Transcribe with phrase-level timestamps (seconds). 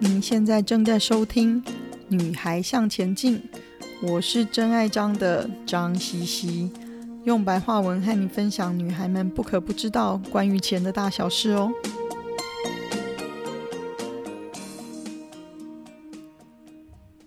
[0.00, 1.60] 你现在正在收听
[2.06, 3.36] 《女孩向前进》，
[4.00, 6.70] 我是真爱张的张西西，
[7.24, 11.72] 用白话文和你分享女孩们不可不知道关于钱的大小事哦。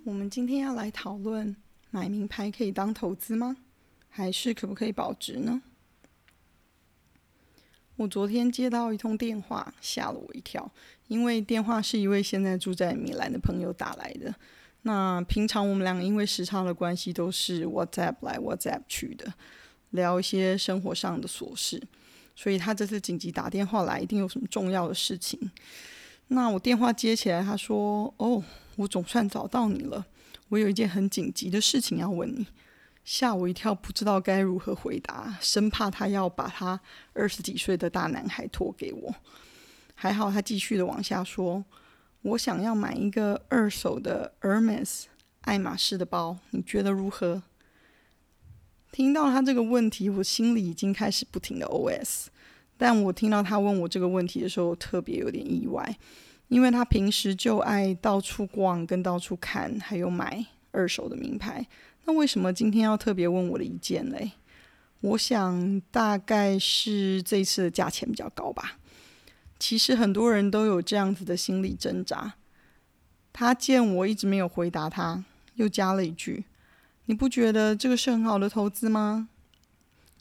[0.06, 1.54] 我们今天要来讨论：
[1.90, 3.58] 买名牌可以当投资吗？
[4.08, 5.62] 还是可不可以保值呢？
[8.02, 10.70] 我昨天接到一通电话，吓了我一跳，
[11.08, 14.34] 因为电话是一位现在住在米兰的朋友打来的。
[14.82, 19.32] 那平常我们两个因为时差的关系，都是 WhatsApp 来 WhatsApp 去的，
[19.92, 21.80] 聊一些生活上的琐事。
[22.36, 25.40] 所以他这次紧急打电话来，一定有什么重要的事情。
[26.30, 28.44] 那我电话接起来，他说：“哦，
[28.78, 30.04] 我总算找到你了，
[30.50, 32.48] 我有一件很紧急的事情要问你。”
[33.04, 36.80] 吓我一跳，不知道该如何回答，生怕他要把他
[37.14, 39.16] 二十几岁的大男孩托给我。
[39.96, 41.64] 还好他继续的往下说
[42.22, 45.04] ：“我想要买一个二手的 Hermes
[45.42, 47.44] 爱马仕的包，你觉得如何？”
[48.92, 52.28] 听到他这个问题，我心里已经开始不停的 OS。
[52.78, 55.98] 但我听到他问我这个问题的时候，特别有点意外，
[56.48, 61.66] 因为他平时就爱到处逛，跟到处看，还有买二手的名牌。
[62.06, 64.32] 那为什么今天要特别问我的意见嘞？
[65.02, 68.78] 我想大概是这一次的价钱比较高吧。
[69.60, 72.34] 其实很多人都有这样子的心理挣扎。
[73.34, 75.24] 他见我一直没有回答他，
[75.56, 76.46] 又加了一句
[77.06, 79.30] ：“你不觉得这个是很好的投资吗？”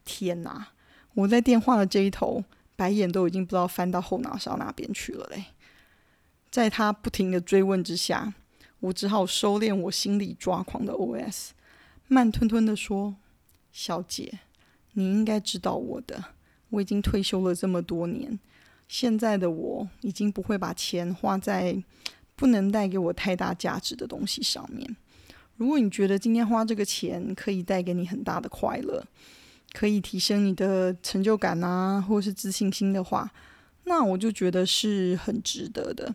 [0.04, 0.68] 天哪！
[1.14, 2.44] 我在电话的这一头，
[2.76, 5.46] 白眼都已经不知道翻到后脑勺哪边去了嘞。
[6.50, 8.32] 在他不停的追问之下，
[8.80, 11.50] 我只好收敛我心里抓狂的 OS。
[12.12, 13.14] 慢吞吞地说
[13.70, 14.40] ：“小姐，
[14.94, 16.24] 你应该知道我的。
[16.70, 18.36] 我已经退休了这么多年，
[18.88, 21.80] 现在的我已经不会把钱花在
[22.34, 24.96] 不能带给我太大价值的东西上面。
[25.56, 29.06] 如果你觉得今天花这个钱可以带给你很大的快乐，
[29.72, 33.30] 可以提升你的成就感啊，或是自信心的话，
[33.84, 36.12] 那我就觉得是很值得的。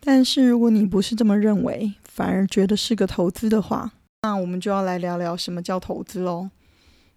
[0.00, 3.92] 但是如果你不是这么认为，反而觉得是个投资的话，
[4.28, 6.50] 那我们就要来聊聊什么叫投资喽。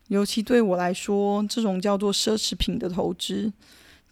[0.08, 3.52] 尤其对我来说，这种叫做奢侈品的投资，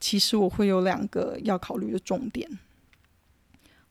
[0.01, 2.59] 其实我会有两个要考虑的重点。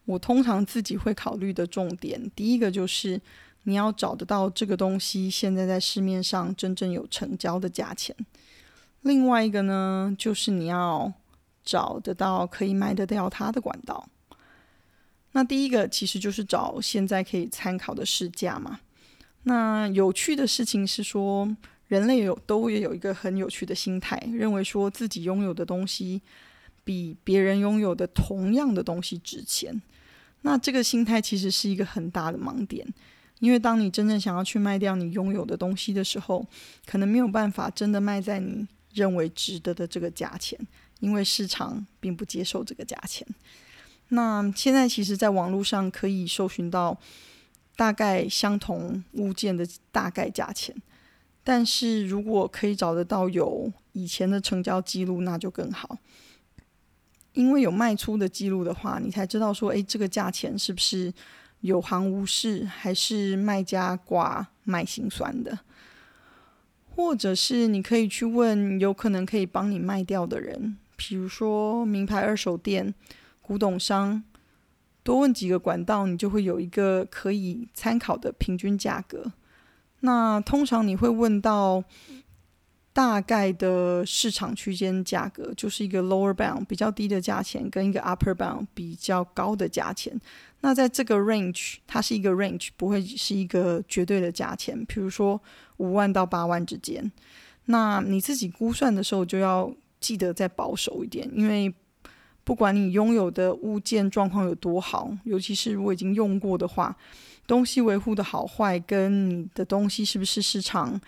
[0.04, 3.18] 我通常自己会考虑的重点，第一个就是
[3.62, 8.14] 你要找得到这个东西现在在市面上真正有成交的价钱。
[9.00, 11.10] 另外一个呢，就是你要
[11.64, 14.06] 找得到可以卖得掉它的管道。
[15.32, 18.80] 那第一个其实就是找现在可以参考的市价嘛。
[19.48, 21.48] 那有趣的事情是说，
[21.86, 26.20] 人类有都也有一个很有趣的心态，认为说自己拥有的东西
[26.84, 29.80] 比别人拥有的同样的东西值钱。
[30.42, 32.86] 那这个心态其实是一个很大的盲点，
[33.40, 36.46] 因为当你真正想要去卖掉你拥有的东西的时候，
[36.84, 40.58] 可能没有办法真的卖在你认为值得的这个价钱，
[41.00, 43.26] 因为市场并不接受这个价钱。
[44.08, 46.98] 那现在其实，在网络上可以搜寻到。
[47.78, 50.74] 大概相同物件的大概价钱，
[51.44, 55.96] 但是如果可以找得到有以前的成交记录，那就更好。
[57.34, 61.14] 因为有卖出的记录的话，你才知道说，诶，这个价钱是不是
[61.60, 65.60] 有行无市，还是卖家挂卖心酸的？
[66.96, 72.92] 或者是你可以去问有可能可以帮你卖掉的人，比如说名牌二手店、
[73.40, 74.24] 古董商。
[75.08, 79.32] 多问几个管道，你就会有一个可以参考的平均价格。
[80.00, 81.82] 那通常你会问到
[82.92, 90.20] 大概的市场区间价格，就是一个 lower bound 比较低的价钱，跟一个 upper bound 比较高的价钱。
[90.60, 94.84] 那在这个 range，它是一个 range，不会是一个绝对的价钱。
[94.84, 95.40] 比如说
[95.78, 97.10] 五万到八万之间，
[97.64, 101.74] 那你自己估算的时候就要记得再保守一点，因为。
[102.48, 106.96] 不管你拥有的物件状况有多好，尤其是如果已经用过的话，
[107.46, 110.98] 东西维护的好坏跟你的东西是不是市场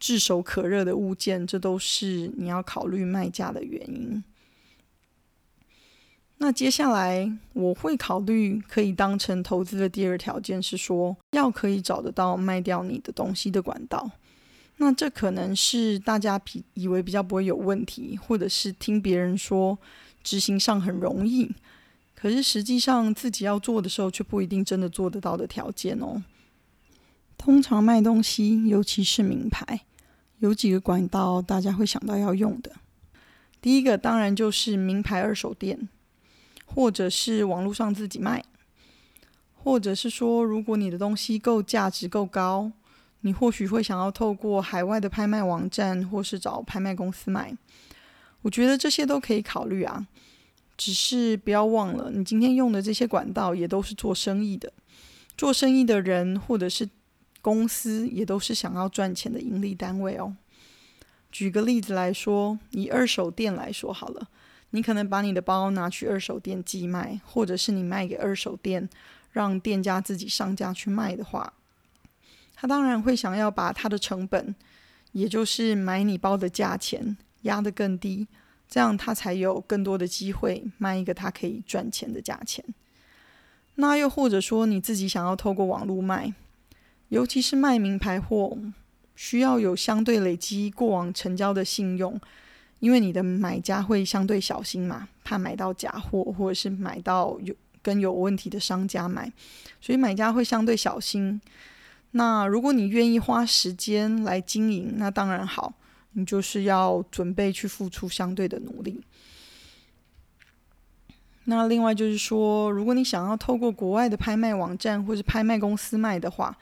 [0.00, 4.24] 炙手可热的物件，这都是你要考虑卖价的原因。
[6.38, 14.10] 那接下来我会考虑可以当成投资的第二条件是说，要可以找得到卖掉你的东西的管道。
[14.78, 19.78] 那这可能是大家比以为比较不会有问题，或者是听别人说。
[20.22, 21.54] 执行上很容易，
[22.14, 26.22] 可是实际上自己要做的时候却不一定真的做得到的条件哦。
[27.36, 29.82] 通常卖东西，尤其是名牌，
[30.38, 32.72] 有几个管道大家会想到要用的。
[33.60, 35.88] 第一个当然就是名牌二手店，
[36.64, 38.44] 或者是网络上自己卖。
[39.60, 42.70] 或者是说，如果你的东西够价值够高，
[43.20, 47.54] 你或许会想要透过海外的拍卖网站，或是找拍卖公司买。
[48.42, 50.06] 我觉得这些都可以考虑啊，
[50.76, 54.72] 只是不要忘了，你今天用的这些管道也都是做生意的，
[55.36, 56.88] 做生意的人或者是
[57.42, 60.36] 公司也都是想要赚钱的盈利单位哦。
[61.30, 64.28] 举个例子来说，以二手店来说好了，
[64.70, 68.88] 你可能把你的包拿去二手店寄卖，或者是你卖给二手店，
[69.32, 71.52] 让店家自己上架去卖的话，
[72.54, 74.54] 他当然会想要把他的成本，
[75.12, 78.26] 也就是买你包的价钱压得更低，
[78.68, 82.64] 这样他才有更多的机会卖一个他可以赚钱的价钱。
[83.76, 86.34] 那又或者说你自己想要透过网络卖，
[87.08, 88.58] 尤其是卖名牌货。
[89.20, 92.20] 需要有相对累积过往成交的信用，
[92.78, 97.52] 因为你的买家会相对小心嘛，怕买到假货或者是买到有
[97.82, 99.32] 跟有问题的商家买，
[99.80, 101.40] 所以买家会相对小心。
[102.12, 105.74] 那如果你愿意花时间来经营，那当然好，
[106.24, 109.00] 就是要准备去付出相对的努力。
[111.44, 116.56] 那另外就是说，如果你想要透过国外的拍卖网站或是拍卖公司卖的话，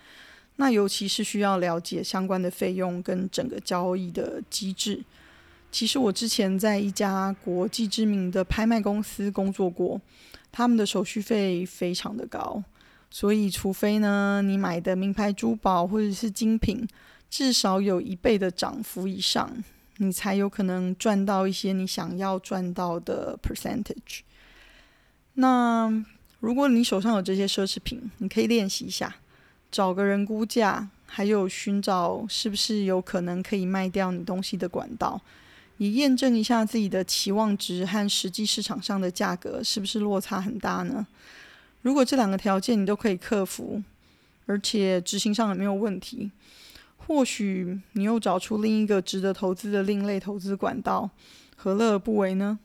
[0.56, 5.02] 那尤其是需要了解相关的费用跟整个交易的机制。
[5.72, 10.00] 其实我之前在一家国际知名的拍卖公司工作过，
[10.52, 12.62] 他们的手续费非常的高，
[13.10, 16.86] 所以除非呢你买的名牌珠宝或者是精品
[17.30, 19.50] 至少有一倍的涨幅以上，
[19.98, 24.20] 你才有可能赚到一些你想要赚到的 percentage。
[25.34, 26.04] 那
[26.40, 29.16] 如果你手上有这些奢侈品，你可以练习一下。
[29.70, 35.20] 找个人估价，还有寻找是不是有可能可以卖掉你东西的管道，
[35.78, 41.06] 以验证一下自己的期望值和实际市场上的价格是不是落差很大呢？
[41.86, 43.80] 如果这两个条件你都可以克服，
[44.46, 46.32] 而且执行上也没有问题，
[46.96, 51.08] 或许你又找出另一个值得投资的另类投资管道，
[51.54, 52.58] 何乐而不为呢？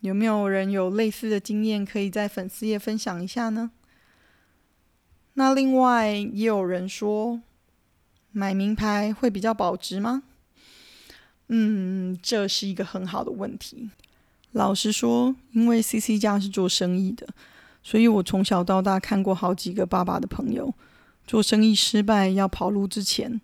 [0.00, 3.72] 有没有人有类似的经验可以在粉丝页分享一下呢？
[5.34, 7.42] 那另外也有人说，
[8.30, 10.22] 买名牌会比较保值吗？
[11.48, 13.90] 嗯，这是一个很好的问题。
[14.52, 17.28] 老实说，因为 CC 家是做生意的，
[17.82, 20.72] 所以我从小到大看过好几个爸爸的朋友
[21.26, 23.40] 做生意失败要跑路之前，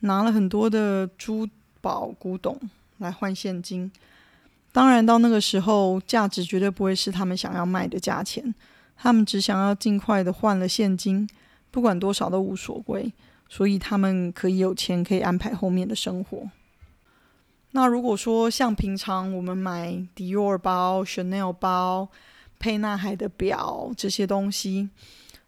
[0.00, 1.48] 拿了很多的珠
[1.80, 2.58] 宝古董
[2.98, 3.90] 来换现金。
[4.72, 8.54] 当然，到那个时候，价值绝对不会是他们想要卖的价钱。
[8.96, 11.28] 他们只想要尽快的换了现金，
[11.70, 13.12] 不管多少都无所谓，
[13.48, 16.48] 所以他们可以有钱，可以安排后面的生活。
[17.72, 22.08] 那如果说像平常我们买 Dior 包、Chanel 包、
[22.60, 24.88] 沛纳海的表这些东西，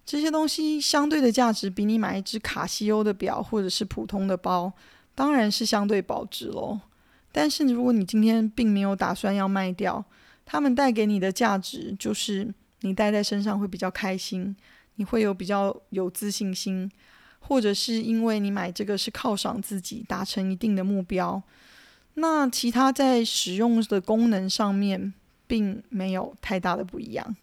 [0.05, 4.73] 这些东西相对的价值比你买一只卡西欧的表或者是普通的包，
[5.15, 6.81] 当然是相对保值喽。
[7.31, 10.05] 但是如果你今天并没有打算要卖掉，
[10.45, 12.53] 他们带给你的价值就是。
[12.85, 14.57] 你戴在身上会比较开心，
[14.97, 16.91] 你会有比较有自信心，
[17.39, 21.41] 或者是因为你买这个是犒赏自己，达成一定的目标。
[22.15, 25.15] 那其他在使用的功能上面
[25.53, 27.37] 并没有太大的不一样。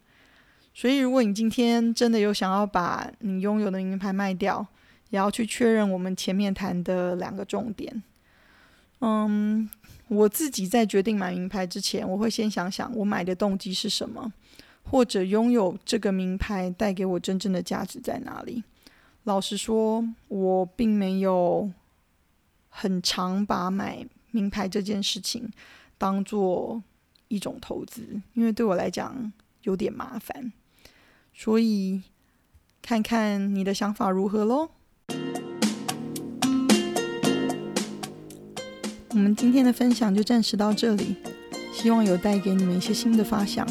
[0.74, 4.66] 所以，如果你今天真的有想要把你拥有的名牌卖掉，
[5.12, 8.02] 也要去确认我们前面谈的两个重点。
[9.02, 9.70] 嗯，
[10.08, 14.34] 我自己在决定买名牌之前，我会先想想我买的动机是什么。
[14.86, 18.64] 或者拥有这个名牌带给我真正的价值在哪里？
[19.26, 21.70] 老实说，我并没有
[22.70, 25.48] 很常把买名牌这件事情
[26.00, 26.82] 当做
[27.30, 29.32] 一种投资，因为对我来讲
[29.64, 30.52] 有点麻烦。
[31.34, 32.02] 所以，
[32.82, 34.72] 看看你的想法如何喽。
[39.12, 41.16] 我们今天的分享就暂时到这里，
[41.74, 43.66] 希望有带给你们一些新的发想。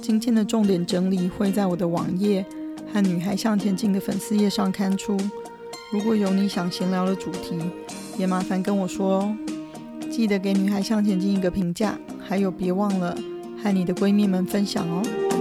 [0.00, 2.44] 今天的重点整理会在我的网页
[2.92, 5.16] 和“女孩向前进”的粉丝页上刊出。
[5.92, 7.58] 如果有你想闲聊的主题，
[8.18, 9.36] 也麻烦跟我说哦。
[10.10, 13.16] 记得给“女孩向前进”一个评价，还有别忘了
[13.62, 15.31] 和你的闺蜜们分享哦。